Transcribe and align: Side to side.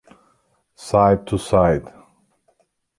Side 0.73 1.27
to 1.27 1.37
side. 1.37 1.93